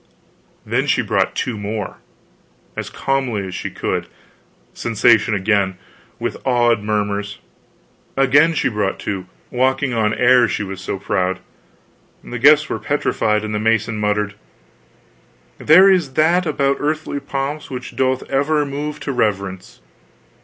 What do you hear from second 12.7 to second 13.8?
petrified, and the